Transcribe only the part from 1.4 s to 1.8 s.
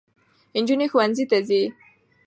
ځي.